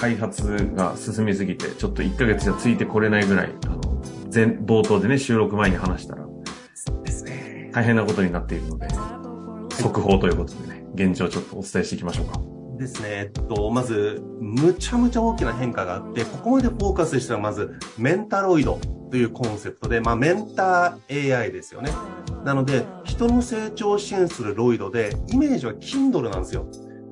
[0.00, 4.02] 開発が進みすぎて、ちょっと1ヶ月じゃついてこれないぐらい、あの、
[4.32, 6.26] 前、冒頭でね、収録前に話したら、
[7.04, 7.70] ですね。
[7.72, 8.88] 大変なことになっているので、
[9.70, 12.40] 速報ということでね、現状をちょっとお伝えしていきましょうか。
[12.78, 18.78] ですね、えっと、まず、むちゃむちゃ大きな変化があって、ここまでフォーカスしたらまず、メンタロイド
[19.10, 21.90] というコンセプトで、まあ、メンター AI ですよね。
[22.44, 26.66] なので、人の成長を支援するロイドで、イメージは Kindle なんですよ。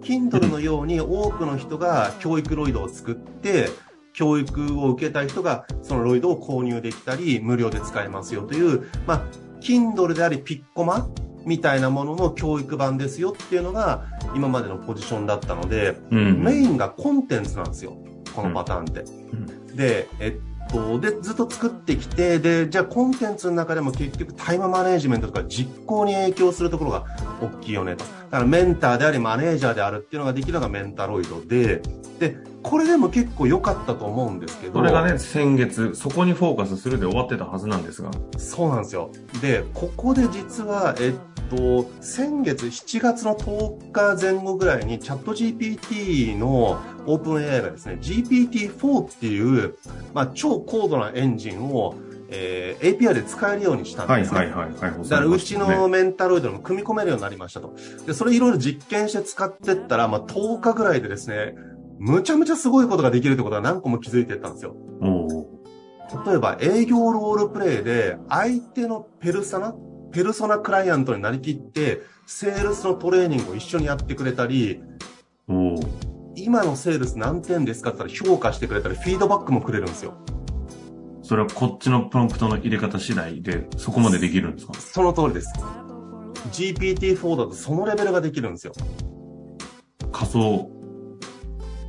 [0.07, 3.69] Kindle のように多くの人が教育ロイドを作って、
[4.13, 9.23] 教育を受けたい人がそのロイドを購入できたり、無料で使えますよという、まあ、
[9.61, 11.09] Kindle でありピッコマ
[11.45, 17.97] みたいなものの教育版ですよっていうのが今までのポジションだったので、うん、メインがコンテンツなんですよ。
[18.35, 19.01] このパターンって。
[19.01, 27.05] うん、で、えっと、で、ずっと作ってきて、で、じゃあコンテンツの中でも結局タイムマネジメントとか実行に影響するところが
[27.41, 28.05] 大きいよねと。
[28.05, 31.83] だからメンターでありマネージャーであるっていうのができるのがメンタロイドで、
[32.19, 32.37] で、
[32.67, 34.73] これでも結構良かったと思うんですけど。
[34.73, 38.11] これがね、先月、そこにフォーカスするで終わってたはずなんですが。
[38.39, 39.11] そうなんですよ。
[39.41, 41.13] で、ここで実は、えっ
[41.49, 49.77] と、先月7月の10日前後ぐらいにチャット GPT のオープン AI がですね、GPT-4 っていう、
[50.13, 51.95] まあ、超高度なエンジンを
[52.29, 54.41] えー、API で使えるようにしたんですね。
[54.41, 55.09] はいはいはい。
[55.09, 57.77] だからうちのメンタロイドも組み込めるようになりましたと。
[58.05, 61.55] で、それいろいろ実験して使ってったら、まあ、10日ぐらいでですね、
[61.99, 64.77] むちゃむちゃすごいことができるってことは何個も気づいてったんですよ。
[66.27, 69.75] 例えば営業ロールプレイで相手のペルソナ、
[70.13, 74.83] ペルソナクライアントになりきって、セールスのトレーニングを一緒にやってくれたり、
[76.37, 80.15] 今のセールス何点ですかって言ったら評価してくれたり、フィードバックもくれるんですよ。
[81.23, 84.75] それはこっちのプロンプトの入れ方次第で、そこまでできるんですか？
[84.75, 85.53] その通りです。
[86.53, 88.73] GPT-4 だとそのレベルができるんですよ。
[90.13, 90.71] 仮想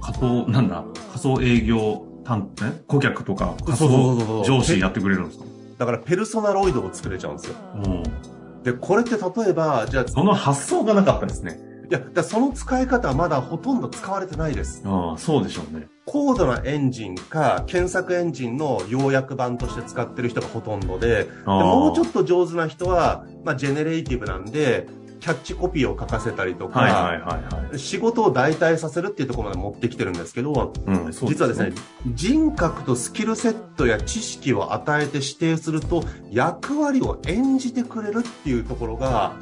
[0.07, 5.45] 仮想、なんだ、仮想営業担、ね、顧客とか仮想上司やってくれるんですか？
[5.77, 7.55] だからペルソナロイドを作れちゃうんですよ。
[7.75, 8.63] うん。
[8.63, 10.07] で、これって例えば、じゃあ。
[10.07, 11.59] その発想がなかったですね。
[11.89, 14.81] いや、だその使い方はまだほとんど使われてないです。
[14.85, 15.87] ああ、そうでしょうね。
[16.05, 24.87] 高度なエンジンか、検索エンジンの要約版として使ってる人がほとんどで、でもうちょっと上手な人は、まあ、 generative なんで、
[25.19, 31.73] キャッチコピーを書かせたりとか、はいはいはいはい、仕事を代替させるっていうところまで持ってきてるんですけど、うん、実はですね、
[32.07, 39.33] 人格とスキルセットや知識を与えて指定すると、役割を演じてくれるっていうところが、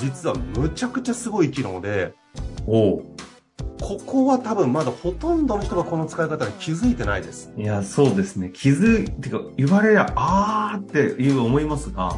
[0.00, 2.14] 実はむちゃくちゃすごい機能で、
[2.66, 3.02] お
[3.80, 7.52] ここは多分まだほとんどの人がこの使い方に気づいてないです。
[7.56, 8.50] いや、そうですね。
[8.52, 12.16] 気づいてか、言われりゃ、あーっていう思いますが、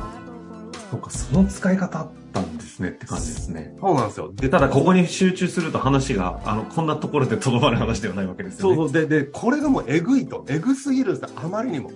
[0.90, 3.74] そうか、その使い方ったんですねって感じですね。
[3.80, 4.32] そうなんですよ。
[4.34, 8.76] で、ただここに集中すると話が、あの、こんなところでとどまる話ではないわけですよね。
[8.76, 9.08] そうそう。
[9.08, 10.44] で、で、これがもうえぐいと。
[10.48, 11.90] えぐすぎるんですあまりにも。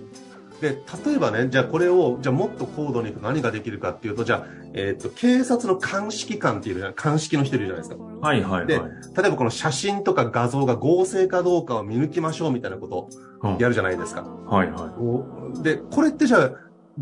[0.61, 8.03] で、例えばね、じゃあこれを、じゃあもっと高度に何ができるかっていうと、じゃあ、えっ、ー、と、警察の監視機関っていうじゃ監視機の人いるじゃないですか。
[8.03, 14.21] はいはい、はい、で、例えばこの写真とか画像が合成かどうかを見抜きましょうみたいなことをやるじゃないですか。
[14.21, 14.93] うん、はいは
[15.59, 15.63] い。
[15.63, 16.51] で、これってじゃあ、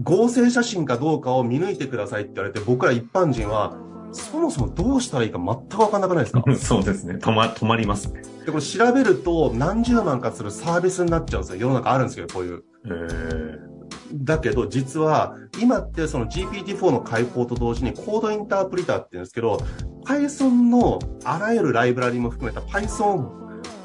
[0.03, 3.75] 合成写真かどうかを見抜いてくださいって言われて、僕ら一般人は、
[4.11, 6.43] そもそもどうしたらいいか全くわかんなくないですか？
[6.57, 7.15] そうですね。
[7.15, 8.21] 止ま、止まりますね。
[8.45, 11.61] で、これ調べると何十万かするサービスになっちゃうんですよ。
[11.61, 12.63] 世の中あるんですけど、こういう。
[12.85, 13.69] へ
[14.13, 19.59] だけど、実は、今ってその GPT-4 の開放と同時にコードインタープリターって言うんですけど、
[20.05, 23.31] Python のあらゆるライブラリも含めた Python を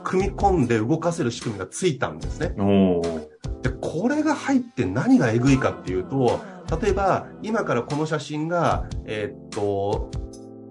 [0.02, 2.54] 組み込んで動かせる仕組みがついたんですね。
[3.62, 6.40] で、これが入って何がえぐいかっていうと、
[6.80, 10.10] 例えば、今からこの写真が、えー、っと、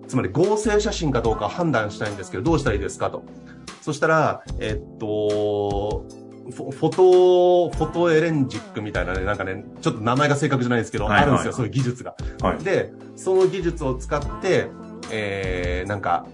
[0.08, 3.24] つまり合成写真かどうか判断したいんですけど、どうしたらいいですかと。
[3.82, 6.06] そしたら、えー、っと、
[6.52, 12.16] フォト、フォトエレンジックみたいなね、なんかね、ちょっと名前が正確じゃないですけど、はいはいあるんですよ、そういう技術が。
[12.42, 12.64] はい。
[12.64, 14.68] で、その技術を使って、
[15.12, 16.26] えー、なんか、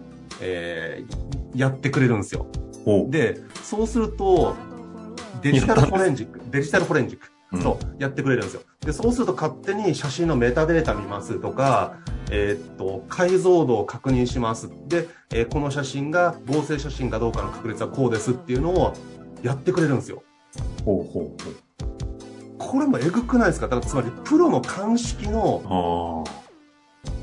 [0.42, 2.47] えー、やってくれるんですよ。
[3.09, 4.56] で、そうすると、
[5.41, 7.27] デジタルフォレンジック、デジタルフォレンジック。
[7.51, 8.62] うんそう、やってくれるんですよ。
[8.81, 11.97] で、そうすると勝手に写真のメタデータ見ますとか、
[12.30, 14.69] えーっと、解像度を確認します。
[14.88, 18.94] で、えーこの写真が合成写真かどうかの確率はこうですっていうのを
[19.41, 20.21] やってくれるんですよ。
[20.86, 23.68] ほうほうほこれもえぐくないですか？
[23.68, 26.24] だからつまりプロの鑑識の。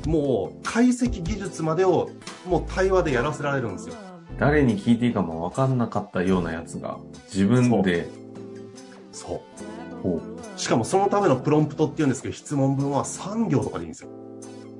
[0.06, 2.10] もう解析技術までを
[2.48, 3.94] もう対話でやらせられるんですよ。
[4.38, 6.98] 誰に聞いていいかも分かんなかったようなやつが、
[7.32, 8.08] 自分で、
[9.12, 9.40] そう。
[10.56, 14.10] しかもそのためのプロンプトっていうんですけど、質問文は3行とかでいいんですよ。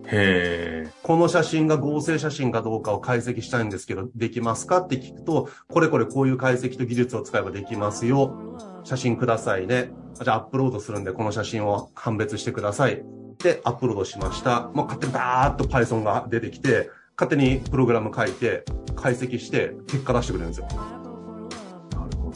[0.08, 0.90] へえ。
[1.02, 8.58] この写真が合成写真かどうかを解析したいんですけど、できますかって聞くと、これこれこういう解析と技術を使えばできますよ。
[8.84, 9.90] 写真くださいね。
[10.22, 13.02] じゃあアップロードするんで、この写真を判別してください。
[13.43, 14.70] で、アップロードしました。
[14.75, 18.65] もう勝手にバーっと Python が出てきて、勝手にプログラム書いて、
[18.95, 20.67] 解析して、結果出してくれるんですよ。
[20.67, 22.33] なるほど。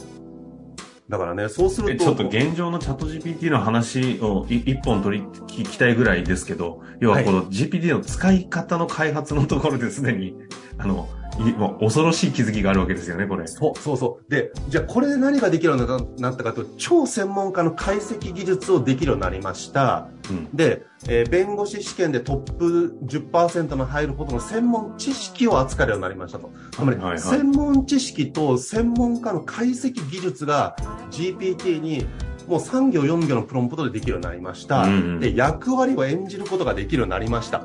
[1.07, 1.93] だからね、そうすると。
[1.93, 10.35] えちょっと現状のチャット GPT の話をい一本取り聞きたいぐらいですけど、要はこの GPT の使い方の開発のところですでに、
[10.79, 13.47] あの、いもう恐ろしい気づきがあるわけですよね、これ。
[13.47, 14.31] そう、そうそう。
[14.31, 20.09] で、じゃあこれで何ができるようになったかと超専門家の解析技術をできるようになりました。
[20.29, 20.49] うん。
[20.53, 26.51] で、えー弁護士試験でトップ10%の入るほどの専門知識を扱えるようになりましたと。
[26.71, 30.75] つまり、専門知識と専門家の解析技術が
[31.09, 32.05] GPT に
[32.47, 34.83] もう3行4行のプロンプトでできるようになりました。
[34.83, 37.63] うんうんで、役割を演じることができるようになりました。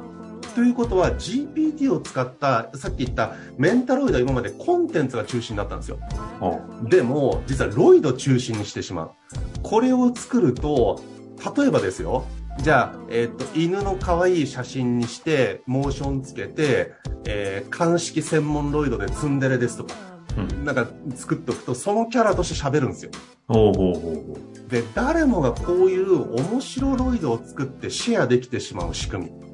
[0.56, 5.98] ということは GPT を使った、さっき言ったメンタロイドは今までコンテンツが中心だったんですよ。
[6.40, 9.10] あでも、実はロイド中心にしてしまう。
[9.62, 10.98] これを作ると、
[11.54, 12.24] 例えばですよ、
[12.62, 16.94] じゃあ、えっ、と、犬の可愛い写真にして、モーションつけて、
[17.26, 19.92] えー、鑑識専門ロイドでツンデレですとか、
[20.38, 23.10] うんなんか作っておくと、そのキャラとして喋るんですよ。
[23.46, 24.36] ほうほうほうほ
[24.66, 24.70] う。
[24.70, 29.45] で、誰もがこういう面白ロイドを作ってシェアできてしまう仕組み。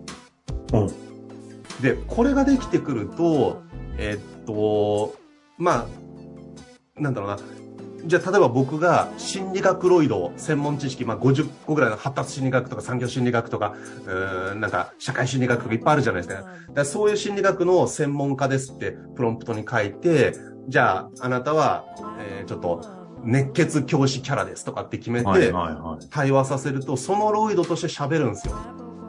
[0.73, 1.83] うん。
[1.83, 3.63] で、これができてくると、
[3.99, 5.15] えっと、
[5.59, 5.87] ま
[6.97, 7.39] あ、なんだろうな。
[8.05, 13.75] じゃあ、例えば僕が心理学ロイド専門知識、まあ、50個ぐらいの発達心理学とか産業心理学とか、
[14.07, 16.43] うーん、なんか社会心理学とかいっぱいあるじゃないですか。
[16.43, 20.35] だからそういう心理学の専門家ですってプロンプトに書いて、
[20.69, 21.85] じゃあ、あなたは、
[22.19, 22.85] えーちょっと、
[23.25, 25.53] 熱血教師キャラですとかって決めて、
[26.11, 28.57] 対話させると、そのロイドとして喋るんですよ。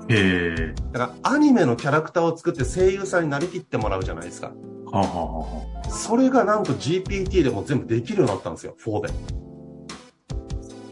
[0.09, 0.13] い。
[0.13, 0.73] へえ。
[0.91, 4.47] だから、アニメのキャラクターを作って声優さんになりきってもらうじゃないですか。
[4.47, 4.53] は
[4.93, 5.21] あ、はあは
[5.83, 9.13] あはそれがなんと GPT でも全部できるようになったんですよ、4で。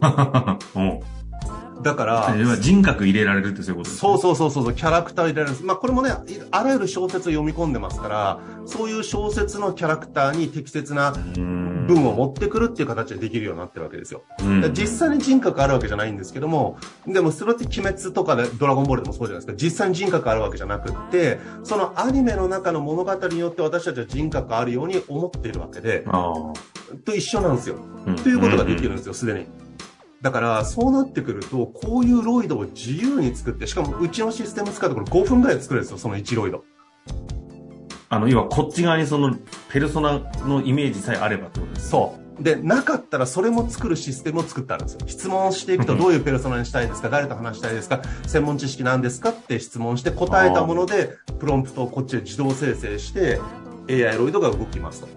[0.00, 0.58] あ。
[0.74, 1.00] うん。
[1.82, 5.64] だから、人格入れられるってそういうことですそうそうそうそう、キャラクター入れられるんです。
[5.64, 6.12] まあこれもね、い
[6.50, 11.14] あらゆる小説を読み込んでますから、そういう小説のキャラクターに適切な。
[11.86, 14.22] 文を持ってくるっていう形でできるようになってるわけですよ。
[14.72, 19.62] 実際に人格あるわけじゃないんですけども、でもそれって鬼滅とかでドラゴンボールでもそうじゃないですか。
[19.62, 26.06] 実際に人格あるわけじゃなくって、そのアニメの中の物語によって私たちは人格あるように思っているわけで。
[27.04, 27.76] と一緒なんですよ。
[28.06, 29.46] うんということができるんですよ、すでに。
[30.22, 36.64] だから、そうなってくると、こういうロイドを自由に作って、しかもうちのシステム使うところ5分ぐらいで作れるんですよ、その1ロイド。
[38.08, 39.34] あの、要はこっち側にその、
[39.68, 41.88] ペルソナのイメージさえあればってことです。
[41.88, 42.42] そう。
[42.42, 45.00] で、なかったらそれも作るシステムを作ってあるんですよ。
[45.06, 53.40] 質問していくとどういうペルソナにしたいですか誰と話したいですか専門知識なんですかって質問して答えたもので、プロンプトをこっちで自動生成して、
[53.88, 55.06] AI ロイドが動きますと。
[55.06, 55.10] っ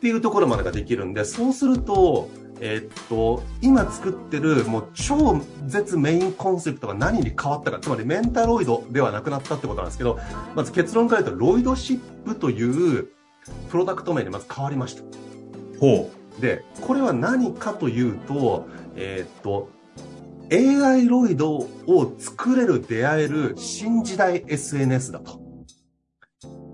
[0.00, 2.28] ていうところまでができるんで、そうすると、
[2.62, 10.18] えーっと、今作ってるもう超絶メインコンセプトが何に変わったか、つまりメンタロイドではなくなったってことなんですけど、
[10.54, 13.08] まず結論から言うと、ロイドシップという
[13.70, 15.02] プロダクト名にまず変わりました。
[15.80, 19.70] ほで、これは何かというと、えーっと、
[20.52, 25.40] AI ロイドを作れる、出会える新時代 SNS だと。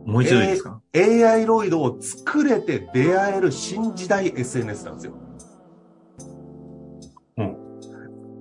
[0.07, 0.11] う。
[0.11, 5.25] もう一度いいですか、AI ロイドを作れて出会える新時代 SNS なんですよ。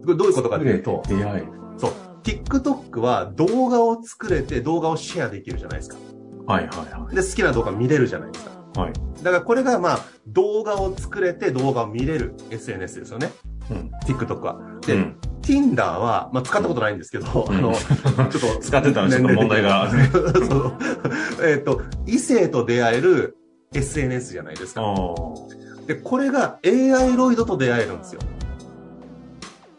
[0.05, 1.43] どういうことかというと、出会い。
[1.77, 1.91] そう、
[2.23, 5.97] TikTok は動画を作れて動画をシェアできるじゃないですか。
[6.47, 8.51] はいはいはで、好きな動画見れるじゃないですか。
[8.75, 8.79] い。
[8.79, 8.93] はい。
[9.23, 13.31] だからこれがまあ、動画を作れて動画を見れる SNS ですよね。
[13.71, 13.91] うん。
[14.05, 14.59] TikTok は。
[14.85, 19.87] で、うん Tinder は、まあ、使ったことないんですけど、うんあの、 ちょっと、使ってたらちょっと問題が
[21.43, 23.37] えっと、異性と出会える
[23.71, 24.81] SNS じゃないですか。
[25.85, 28.21] で、これが AI ロイドと出会えるんですよ。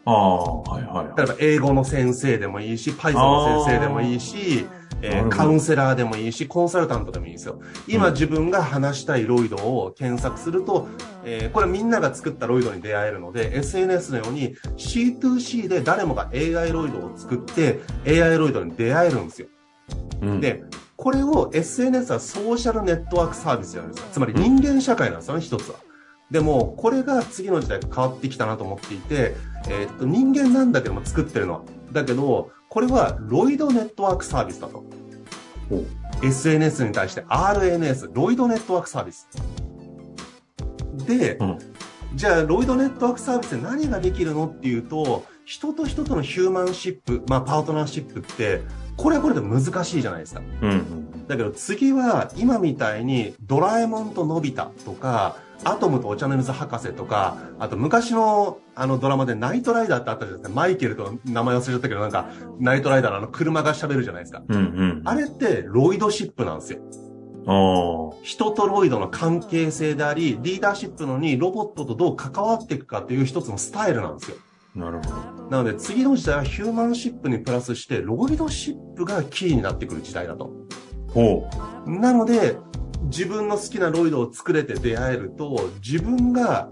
[0.07, 1.17] ああ、はいはい。
[1.17, 4.65] 例えば英語の先生でもいいし、Python の先生でもいいし、
[5.01, 7.59] えー、カウンセラーでもいいし、コンサルタントでもいいんですよ。
[7.89, 10.87] 今、自分が話したいロイドを検索すると、
[11.25, 19.49] えー、これみんなが作ったロイドに出会えるので、SNS のように C2C で誰もが AI ロイドを作って、AI ロイドに出会えるんですよ。
[20.21, 20.63] うん、で、
[20.95, 24.07] これを SNS はソーシャルネットワークサービスじゃないですか。
[24.13, 25.75] つまり人間社会なんですよね、一つは。
[26.31, 29.35] でも、これが次の時代変わってきたなと思っていて、
[29.69, 31.61] えー、っと、人間なんだけども作ってるのは。
[31.91, 34.83] だけど、これはロイドネットワークサービスだと。
[36.21, 39.27] SNS に対して RNS、ロイドネットワークサービス。
[41.05, 41.57] で、うん、
[42.15, 48.63] じゃあ、ロイドネットワークサービスで何ができるのっていうと、人と人とのヒューマンシップ、まあ、パートナーシップって、
[48.97, 50.41] これはこれで難しいじゃないですか。
[50.61, 60.55] うん、だけど次は今みたいにドラえもんとのび太とか、アトムとお茶の水博士とか、あと昔のあのドラマでナイトライダーってあったじゃないですか。
[60.55, 62.27] マイケルと名前忘れちゃったけど、なんか、
[62.59, 64.43] ナイトライダーのあの車が喋るじゃないですか。
[64.47, 66.79] うんうん、あれってロイドシップなんですよ。
[68.23, 74.37] 人とロイドの関係性であり、リーダーシップのにロボットとどう関わっていくかっていう一つのスタイルなんですよ。
[74.75, 75.49] なるほど。
[75.49, 80.51] なので次の時代はヒューマンシップにプラスして、ロイドシップがキーになってくる時代だと。
[81.13, 81.49] ほ
[81.85, 81.89] う。
[81.89, 82.57] なので、
[83.07, 86.69] 自分の好きなロイドを作れて出会えると、自分が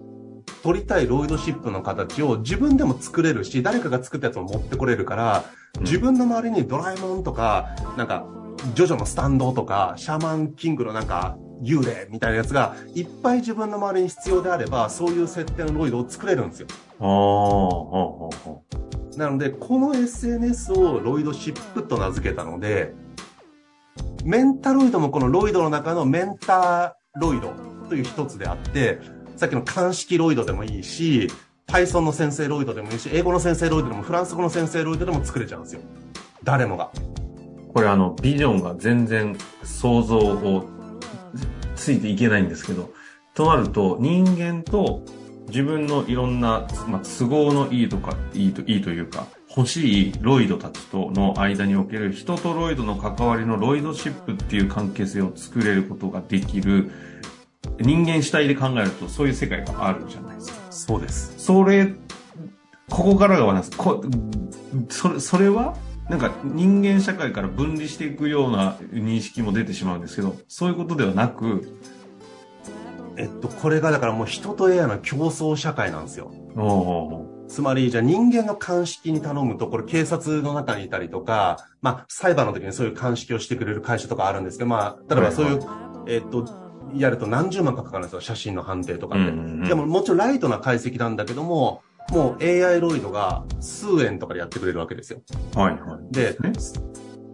[0.64, 5.46] 取りたいロイドシップの形を自分でも作れるし、誰かが作ったやつも持ってこれるから、
[5.82, 8.26] 自分の周りにドラえもんとか、なんか、
[8.74, 16.68] ジョジョのスタンドとか、シャーマンキングのなんか、幽霊みたいなやつがいっぱい自分の周りに必要であれば、そういう設定のロイドを作れるんですよ。
[19.18, 22.94] なので、この SNS をロイドシップと名付けたので、
[24.26, 27.54] メンタロイドもこのロイドの中のメンタロイド
[27.88, 29.00] という一つであって、
[29.36, 31.30] さっきの鑑識ロイドでもいいし、
[31.68, 35.82] Python の先生ロイドでもいいし、英語の先生ロイドでも、フランス語の先生ロイドでも作れちゃうんですよ。
[36.44, 36.92] 誰もが。
[37.74, 40.66] これあの、ビジョンが全然想像を
[41.76, 42.92] ついていけないんですけど、
[43.34, 45.02] となると、人間と
[45.50, 56.92] 自分のいろんな、まあ、都合のいいとか、いいと、いいというか、欲しいロイドたちとの間における人とロイドの関わりのロイドシップっていう関係性を作れることができる
[57.80, 60.72] 人間主体で考えるとそういう世界があるじゃないですか。
[60.72, 61.34] そうです。
[61.38, 61.94] それ、
[62.90, 63.78] ここからが話す。
[63.78, 64.04] こ
[64.90, 65.78] それ、それは
[66.10, 71.80] なんか人間社会から分離していくような認識も出てしまうんですけど、そういうことではなく、
[73.18, 76.32] えっと、これがだからもう人と AI の競争社会なんですよ。
[76.58, 85.60] おつまり、じゃあ人間の鑑識に頼むと、これ警察の中にいたりとか、まあ、裁判の時にそういう鑑識をしてくれる会社とかあるんですけど、まあ、例えばそういう、
[86.08, 86.46] えっと、
[86.96, 89.70] やると何十万かかかるんですよ、写真の判定とかって。
[89.70, 95.22] でももちろんライトな解析なんだけども、もう AI ロイドが数円とかでやってくれるわけですよ。
[95.56, 96.14] はいはい。
[96.14, 96.38] で、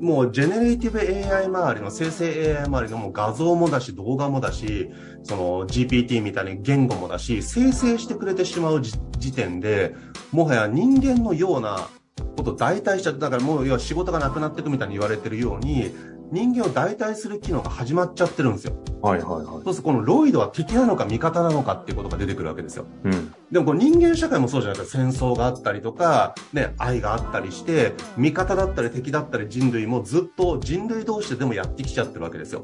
[0.01, 4.89] もうジェネレーティブ AI 周りの生成 AI 周りのもう画像もだし動画もだし、
[5.23, 9.95] その GPT みたいに言語もだし、生成してくれてしまう時点で、
[10.31, 11.87] もはや人間のような
[12.35, 15.93] こと代替しちゃって、だからもう要は仕事がなくなっていくみたいに言われてるように、
[16.31, 18.73] 人間を代替する機能が始まっちゃってるんですよ。
[19.01, 19.45] はいはいはい。
[19.45, 22.85] そうするとこのロイドは敵なのか味方なのかっていうことが出てくるわけですよ。
[23.03, 23.33] うん。
[23.51, 24.97] でもこの人間社会もそうじゃないですか。
[24.97, 32.63] 戦争があったりとか、ね、愛があったりして、味方だったり敵だったり人類もずっと人類同士ででもやってきちゃってるわけですよ。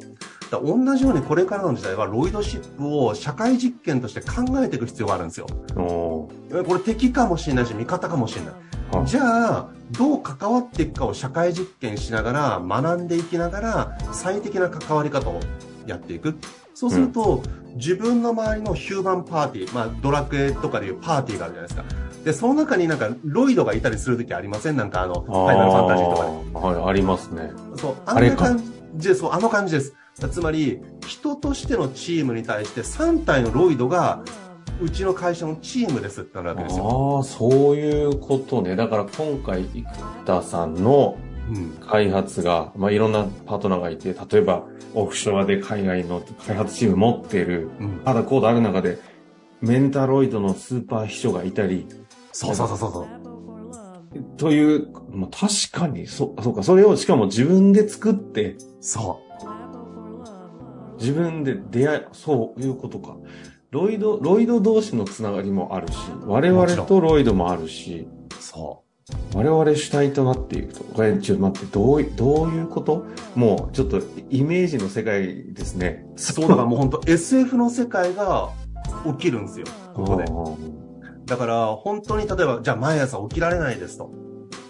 [0.49, 5.47] だ同じようにこれからの時代はロイドシップを社会実験として考えていく必要があるんですよ。
[5.75, 9.05] これ敵かもしれないし味方かもしれない。
[9.05, 15.41] じゃあ、どう関わっていくかを社会実験しながら、学んでいきながら、最適な関わり方を
[15.85, 16.37] やっていく。
[16.79, 21.83] そうすると、うん、自分の周りのヒューマンパーティー、まあ、ドラクエとかでいうパーティーがあるじゃないですか。
[22.23, 24.77] で、その中になんか、ロイドがいたりするときありません？
[24.77, 26.15] なんかあの、ファイナルファンタジーと
[26.53, 26.75] かで。
[26.77, 27.49] はい、ありますね。
[27.77, 28.61] そう、あんな感
[28.95, 29.95] じで、そう、あの感じです。
[30.29, 34.21] つまり、人としてのチームに対して3体のロイドが
[34.79, 37.17] うちの会社のチームですってなるわけですよ。
[37.17, 38.75] ああ、そういうことね。
[38.75, 39.83] だから今回、生
[40.27, 41.17] 田さんの
[41.81, 44.63] 開発が、うん、まあいろんなパートナーがいて、例えば
[44.93, 48.99] オフショアで海外の開発チーム持ってる、うん、まだコードある中で、
[49.61, 51.87] メンタロイドのスーパー秘書がいたり。
[52.31, 53.07] そうそうそうそう。
[54.37, 59.27] という、まあ、確かに、そ、そうか、それをしかも自分で作って、そう。
[60.99, 63.15] 自分で出会い、そういうことか。
[63.71, 68.07] ロイド、ロイド同士のつながりもあるし、我々とロイドもあるし、
[68.39, 68.86] そう。
[69.37, 70.83] 我々主体となっていくと。
[70.83, 73.05] これ、ちょっと待って、どう、どういうこと？
[73.35, 74.01] もう、ちょっと、
[74.31, 76.07] イメージの世界ですね。
[76.15, 78.49] そう、だからもう本当 SF の世界が
[79.05, 80.25] 起きるんですよ、ここで。
[81.27, 84.09] だから、本当に例えば、じゃあ毎朝起きられないですと。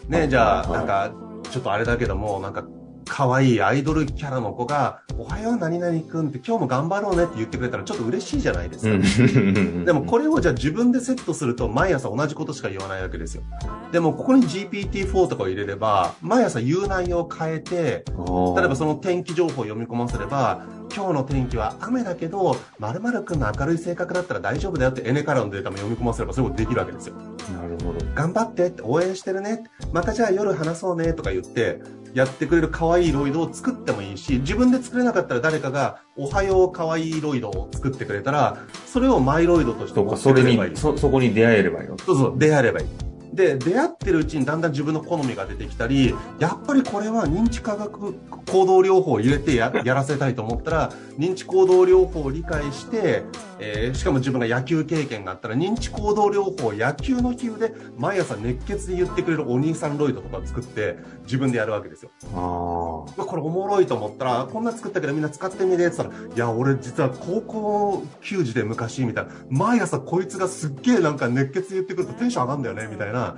[0.10, 1.14] ね、じゃあ、はいなんか、
[1.50, 2.66] ちょっとあれだけども、なんか、
[3.08, 8.94] 可愛いアイドルキャラの子が、おはよう何々くんって今日も頑張ろうねって言ってくれたらちょっと嬉しいじゃないですか。
[8.94, 9.86] うん。
[9.86, 13.44] でもこれをじゃあ自分でセットすると毎朝同じことしか言わないわけですよ。
[13.92, 27.16] でもここに GPT-4 とかを入れれば、毎朝言う内容を変えて、例えばその天気情報を読み込ませれば、今日の天気は雨だけど、〇〇くんの明るい性格だったら大丈夫だよってエネカラーのデータも読み込ませればそういうことできるわけですよ。
[27.54, 28.06] なるほど。
[28.14, 29.64] 頑張ってって応援してるね。
[29.92, 31.82] またじゃあ夜話そうねとか言って、
[32.18, 38.58] やってくれる可愛いロイドを作ってもいいし、自分で作れなかったら誰かが、おはよう可愛いロイドを作ってくれたら、
[38.88, 40.78] それをマイロイドとして持ってくれればいいに、。
[40.78, 41.96] そ、そこに出会えればよ。
[42.04, 42.88] そうそう、出会えればいい。
[43.36, 53.26] で、出会ってるうちにだんだん自分の好みが出てきたり、やっぱりこれは認知科学行動療法を入れてややらせたいと思ったら、認知行動療法を理解して、
[53.60, 62.12] えーしかも自分が野球経験があったら、認知行動療法を野球の比喩で毎朝熱血で言ってくれるお兄さんロイドとかを作って、自分でやるわけですよ。
[62.36, 63.26] ああ。
[63.26, 73.38] これおもろいと思ったら、こんな作ったけどみんな使ってみてって言ったら、いや、俺実は高校球児で昔みたいな、毎朝こいつがすっげえなんか熱血言ってくるとテンション上がるんだよね、みたいな、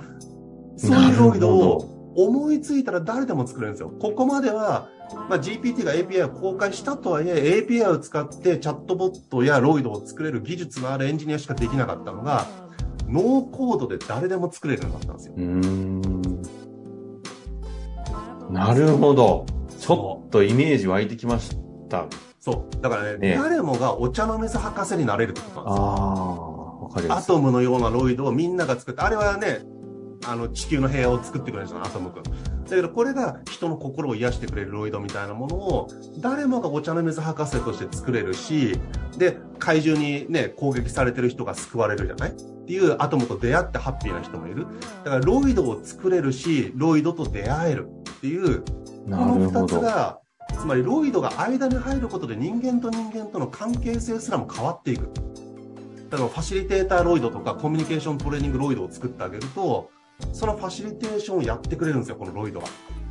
[0.76, 3.90] そういうロイドを思いついたら誰でも作れるんですよ。
[3.90, 4.88] ここまでは、
[5.28, 12.46] まあ、GPT が API を公開したとはいえ、API を使ってチャットボットやロイドを作れる技術のあるエンジニアしかできなかったのが、
[13.08, 15.34] ノーコードで誰でも作れるようになったんですよ。
[15.36, 16.42] うーん。
[18.50, 19.46] なるほど。
[19.78, 21.56] ちょっとイメージ湧いてきまし
[21.88, 22.06] た。
[22.38, 22.80] そう。
[22.80, 25.84] だからね、ね誰もがお茶の水博士になれるってことなんですよ。
[25.84, 27.24] ああ、わかります。
[27.24, 29.60] アトムのようなロイドをみんなが作って、あれはね、
[30.26, 32.22] あの地球の平和を作ってくれるんですよ、アトム君。
[32.22, 38.78] だけどこれが人の心を癒してくれるロイドみたいなものを、誰もがお茶の水博士として作れるし、
[39.18, 42.30] で、怪獣にね、攻撃されてる人が救われるじゃない？
[42.30, 42.32] っ
[42.66, 44.66] ていうアトムと出会ってハッピーな人もいる。
[45.04, 48.64] だからロイドを作れるし、ロイドと出会えるっていう、こ
[49.08, 49.66] の二。
[49.66, 50.20] つが、
[50.56, 55.08] つまりロイドが間に入ることで人間と人間との関係性すらも変わっていく。
[56.12, 59.90] 例えばファシリテーターロイドとかコミュニケーショントレーニングロイドを作ってあげると、
[60.32, 62.66] そのファシリテーションをやってくれるんですよ、このロイドが。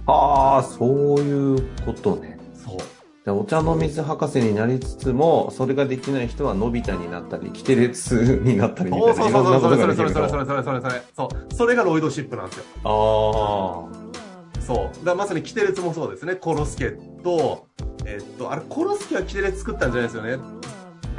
[0.07, 2.39] ああ、そういうことね。
[2.53, 2.77] そう。
[3.25, 10.29] でお茶の水博士になりつつも、それができない人はのび太になったり、キテレツになったりみたいな、そうそうそうそいろんなことれそれそれ。
[10.29, 11.53] それそれそれそれそれそう。
[11.53, 12.63] それがロイドシップなんですよ。
[12.83, 12.89] あ
[14.61, 15.05] そう。
[15.05, 16.35] だまさにキテレツもそうですね。
[16.35, 16.91] コロスケ
[17.23, 17.67] と、
[18.05, 20.37] えっと、あれ、コロスケはキテレツ作ったんじゃないですよね。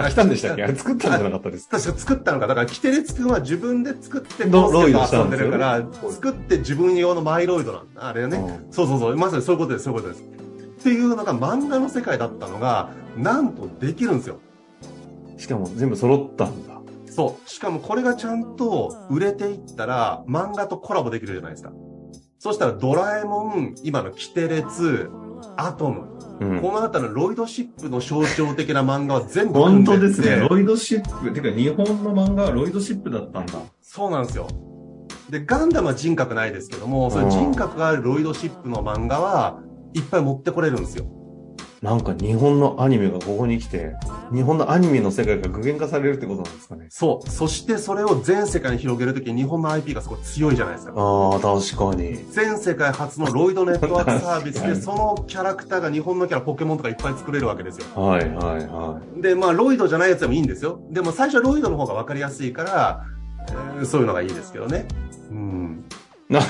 [0.06, 0.10] あ。
[0.10, 0.64] たんでしたっけ？
[0.64, 1.68] あれ作ったんじゃなかったです。
[1.70, 2.46] 確か作ったのか。
[2.46, 8.06] だから、キテレツくんは自分で作って、ロコロイド遊んんでるから、作って自分用のマイロイドなんだ。
[8.06, 8.36] あれね。
[8.38, 9.16] うんそうそうそう。
[9.16, 10.24] まさにそういうことです、そういうことです。
[10.80, 14.36] っていうのが漫画の世界だったのが、なんとできるんですよ。
[15.36, 16.80] しかも全部揃ったんだ。
[17.06, 17.48] そう。
[17.50, 21.72] しかもこれがちゃんと売れていったら、漫画とコラボできるじゃないですか。
[22.38, 25.10] そしたら、ドラえもん、今のキテレツ、
[25.56, 26.06] アトム、
[26.40, 26.60] うん。
[26.60, 30.46] この辺りのロイドシップの象徴的な漫画は全部本当ですね。
[30.48, 31.32] ロイドシップ。
[31.32, 33.54] てか、日本の漫画はロイドシップだったんだ。
[33.80, 34.48] そうなんですよ。
[35.28, 39.60] で、ガンダムは人格ないですけども、そういう人格があるロイドシップの漫画は
[39.94, 41.06] いっぱい持ってこれるんですよ。
[41.82, 43.94] なんか日本のアニメがここに来て、
[44.34, 46.86] 日本のアニメの世界が具現化されるってことなんですかね。
[46.90, 47.30] そう。
[47.30, 50.92] そしてそれを全世界に広げるときに日本の IP がすごい強いじゃないですか。
[50.94, 52.16] ああ、確かに。
[52.32, 57.86] 全世界初のロイドネットワークサービスで、 そのキャラクターが日本のキャラ、ポケモンとかいっぱい作れるわけですよ。
[57.94, 60.80] はいはいはで、まあ、ロイドじゃないやつでもいいんですよ。
[60.90, 63.04] でも最初はロイドの方が分かりやすいから、
[63.48, 64.86] えーそういうのがいいですけどね。
[65.30, 65.84] うん。
[66.28, 66.46] なこ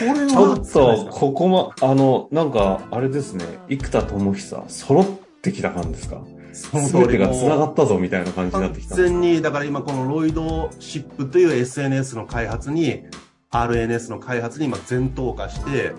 [0.00, 0.28] れは、い。
[0.28, 5.06] ちょっと、ここも、あの、なんか、あれですね、生田智久、揃っ
[5.42, 6.22] てきた感じですか？
[6.52, 8.94] そのすべてが繋がったぞみたいな感じになっ完てきた。
[8.94, 13.04] 全に、だから今このロイドシップという SNS の開発に、
[13.50, 15.92] RNS の開発に今全投下して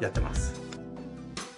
[0.00, 0.60] やってます。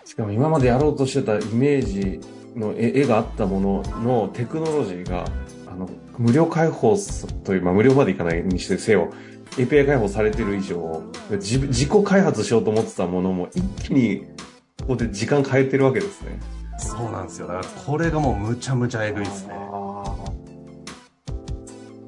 [0.04, 2.20] しかも今までやろうとしてたイメージ
[2.54, 5.24] の絵絵があったもののテクノロジーが、
[5.72, 6.96] あの、無料開放
[7.44, 9.10] という、まあ無料までいかないにしてせよ、
[9.52, 14.26] API 開放されてる以上、自自己開発しようと思ってたものも一気に
[14.80, 16.38] ここで時間変えてるわけですね。
[16.78, 17.46] そうなんですよ。
[17.46, 19.54] だからこれがもうむちゃむちゃえぐいですね。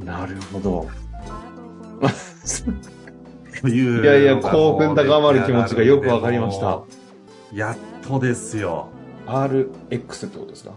[0.04, 0.86] なるほど。
[3.62, 6.82] といやいや興奮高まる気持ちがよくわかりました。
[7.52, 8.88] やっとですよ。
[9.26, 10.72] RX ってことですか？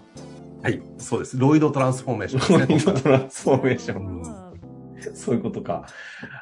[0.64, 1.38] はい、そうです。
[1.38, 3.02] ロイドトランスフォーメーションですね。
[3.02, 4.22] トランスフォーメーション。
[4.22, 4.48] うん
[5.14, 5.86] そういうことか。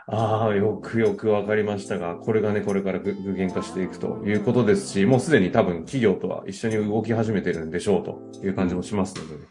[0.08, 9.45] ああ、よくよくわかりましたが、これがね、これから具具現化していくということですし、もうすでに多分企業とは一緒に動き始めてるんでしょうという感じもしますので、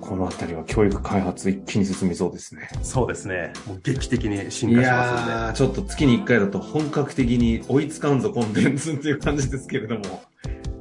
[0.00, 2.68] このあたりは教育開発一気に進みそうですね。
[2.82, 3.52] そうですね。
[3.66, 5.32] もう劇的に進い化しますんで。
[5.32, 10.22] やー、ちょっと月に1回だと本格的に追いつかんぞコンテンツっていう感じですけれども、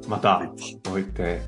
[0.07, 0.49] また、
[0.85, 1.41] こういって、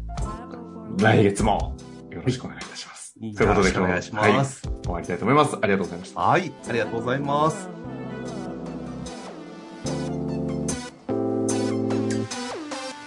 [1.02, 1.76] 来月も
[2.12, 3.14] よろしくお願いいたします。
[3.20, 5.58] ということでよろしくお願いしますはい、終わりたいと思います。
[5.62, 6.22] ありがとうございました。
[6.22, 7.79] はい、ありがとうございます。